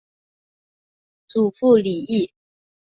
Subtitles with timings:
[1.27, 2.33] 祖父李毅。